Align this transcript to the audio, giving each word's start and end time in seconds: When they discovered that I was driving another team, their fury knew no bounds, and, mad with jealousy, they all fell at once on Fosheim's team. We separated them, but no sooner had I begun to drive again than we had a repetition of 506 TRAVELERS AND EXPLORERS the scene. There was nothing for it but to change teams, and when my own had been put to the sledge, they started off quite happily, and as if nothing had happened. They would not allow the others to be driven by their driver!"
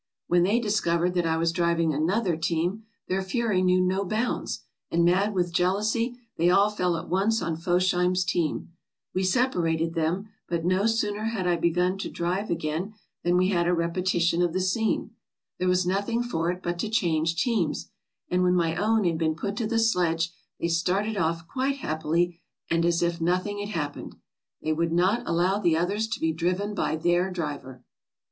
When 0.25 0.41
they 0.41 0.59
discovered 0.59 1.13
that 1.13 1.27
I 1.27 1.37
was 1.37 1.51
driving 1.51 1.93
another 1.93 2.35
team, 2.35 2.85
their 3.07 3.21
fury 3.21 3.61
knew 3.61 3.79
no 3.79 4.03
bounds, 4.03 4.61
and, 4.89 5.05
mad 5.05 5.35
with 5.35 5.53
jealousy, 5.53 6.17
they 6.37 6.49
all 6.49 6.71
fell 6.71 6.97
at 6.97 7.07
once 7.07 7.39
on 7.39 7.55
Fosheim's 7.55 8.25
team. 8.25 8.69
We 9.13 9.23
separated 9.23 9.93
them, 9.93 10.29
but 10.49 10.65
no 10.65 10.87
sooner 10.87 11.25
had 11.25 11.45
I 11.45 11.55
begun 11.55 11.99
to 11.99 12.09
drive 12.09 12.49
again 12.49 12.95
than 13.23 13.37
we 13.37 13.49
had 13.49 13.67
a 13.67 13.75
repetition 13.75 14.41
of 14.41 14.47
506 14.53 14.73
TRAVELERS 14.73 14.89
AND 14.89 15.11
EXPLORERS 15.11 15.33
the 15.59 15.59
scene. 15.59 15.59
There 15.59 15.69
was 15.69 15.85
nothing 15.85 16.23
for 16.23 16.49
it 16.49 16.63
but 16.63 16.79
to 16.79 16.89
change 16.89 17.35
teams, 17.35 17.91
and 18.27 18.41
when 18.41 18.55
my 18.55 18.75
own 18.75 19.03
had 19.03 19.19
been 19.19 19.35
put 19.35 19.55
to 19.57 19.67
the 19.67 19.77
sledge, 19.77 20.31
they 20.59 20.67
started 20.67 21.15
off 21.15 21.47
quite 21.47 21.75
happily, 21.77 22.39
and 22.71 22.87
as 22.87 23.03
if 23.03 23.21
nothing 23.21 23.59
had 23.59 23.69
happened. 23.69 24.15
They 24.63 24.73
would 24.73 24.91
not 24.91 25.21
allow 25.27 25.59
the 25.59 25.77
others 25.77 26.07
to 26.07 26.19
be 26.19 26.33
driven 26.33 26.73
by 26.73 26.95
their 26.95 27.29
driver!" 27.29 27.83